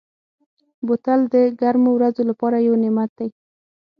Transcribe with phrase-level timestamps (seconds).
[0.85, 3.29] بوتل د ګرمو ورځو لپاره یو نعمت دی.